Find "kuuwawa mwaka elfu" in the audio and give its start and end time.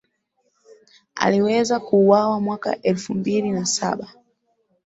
1.79-3.13